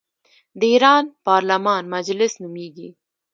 [0.59, 2.89] د ایران پارلمان مجلس نومیږي.